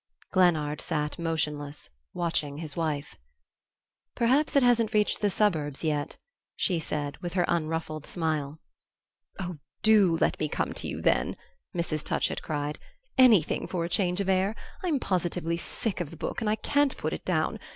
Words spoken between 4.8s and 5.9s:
reached the suburbs